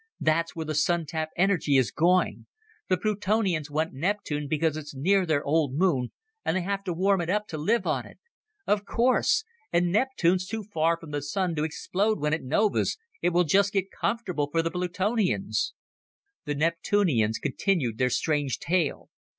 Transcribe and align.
"That's 0.19 0.55
where 0.55 0.65
the 0.65 0.73
Sun 0.73 1.05
tap 1.05 1.29
energy 1.37 1.77
is 1.77 1.91
going. 1.91 2.47
The 2.89 2.97
Plutonians 2.97 3.69
want 3.69 3.93
Neptune 3.93 4.47
because 4.47 4.75
it's 4.75 4.95
near 4.95 5.27
their 5.27 5.43
old 5.43 5.75
moon, 5.75 6.11
and 6.43 6.57
they 6.57 6.61
have 6.63 6.83
to 6.85 6.93
warm 6.93 7.21
it 7.21 7.29
up 7.29 7.45
to 7.49 7.57
live 7.59 7.85
on 7.85 8.07
it. 8.07 8.17
Of 8.65 8.83
course! 8.83 9.43
And 9.71 9.91
Neptune's 9.91 10.47
too 10.47 10.63
far 10.63 10.99
from 10.99 11.11
the 11.11 11.21
Sun 11.21 11.53
to 11.57 11.63
explode 11.63 12.19
when 12.19 12.33
it 12.33 12.41
novas, 12.43 12.97
it 13.21 13.29
will 13.29 13.43
just 13.43 13.73
get 13.73 13.91
comfortable 13.91 14.49
for 14.49 14.63
the 14.63 14.71
Plutonians!" 14.71 15.75
The 16.45 16.55
Neptunians 16.55 17.37
continued 17.37 17.99
their 17.99 18.09
strange 18.09 18.57
tale. 18.57 19.11